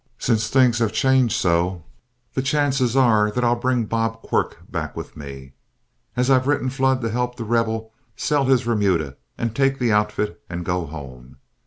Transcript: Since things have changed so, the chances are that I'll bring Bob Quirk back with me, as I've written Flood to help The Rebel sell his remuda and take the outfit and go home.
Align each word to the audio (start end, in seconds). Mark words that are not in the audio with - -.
Since 0.17 0.47
things 0.49 0.79
have 0.79 0.91
changed 0.93 1.35
so, 1.35 1.83
the 2.33 2.41
chances 2.41 2.97
are 2.97 3.29
that 3.29 3.43
I'll 3.43 3.55
bring 3.55 3.85
Bob 3.85 4.23
Quirk 4.23 4.57
back 4.67 4.95
with 4.95 5.15
me, 5.15 5.53
as 6.15 6.31
I've 6.31 6.47
written 6.47 6.71
Flood 6.71 7.01
to 7.01 7.09
help 7.11 7.35
The 7.35 7.43
Rebel 7.45 7.93
sell 8.15 8.45
his 8.45 8.65
remuda 8.65 9.15
and 9.37 9.55
take 9.55 9.77
the 9.77 9.91
outfit 9.91 10.41
and 10.49 10.65
go 10.65 10.87
home. 10.87 11.37